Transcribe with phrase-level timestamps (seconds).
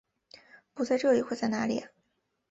[0.73, 1.87] 不在这里会在哪里啊？